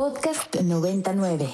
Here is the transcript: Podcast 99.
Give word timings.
Podcast 0.00 0.56
99. 0.64 1.52